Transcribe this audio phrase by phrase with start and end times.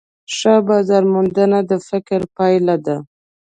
[0.35, 2.97] ښه بازارموندنه د فکر پایله ده.